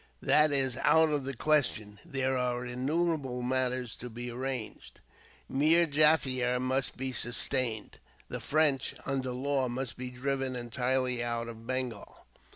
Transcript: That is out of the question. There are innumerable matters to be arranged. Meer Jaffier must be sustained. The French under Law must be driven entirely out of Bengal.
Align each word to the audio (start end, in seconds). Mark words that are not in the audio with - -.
That 0.23 0.51
is 0.51 0.77
out 0.81 1.09
of 1.09 1.25
the 1.25 1.35
question. 1.35 1.99
There 2.03 2.35
are 2.35 2.65
innumerable 2.65 3.43
matters 3.43 3.95
to 3.97 4.09
be 4.09 4.31
arranged. 4.31 4.99
Meer 5.47 5.85
Jaffier 5.85 6.59
must 6.59 6.97
be 6.97 7.11
sustained. 7.11 7.99
The 8.27 8.39
French 8.39 8.95
under 9.05 9.29
Law 9.29 9.67
must 9.67 9.97
be 9.97 10.09
driven 10.09 10.55
entirely 10.55 11.23
out 11.23 11.47
of 11.47 11.67
Bengal. 11.67 12.25